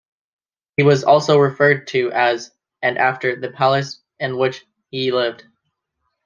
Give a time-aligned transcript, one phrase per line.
[0.77, 2.49] He was also referred to as
[2.81, 5.45] and after the palace in which he lived.